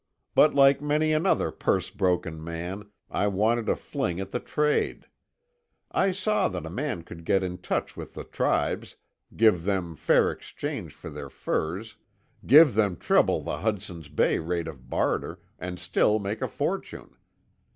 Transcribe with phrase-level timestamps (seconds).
[0.33, 5.05] But like many another purse broken man, I wanted a fling at the trade.
[5.91, 8.95] I saw that a man could get in touch with the tribes,
[9.35, 15.79] give them fair exchange for their furs—give them treble the Hudson's Bay rate of barter—and
[15.79, 17.15] still make a fortune.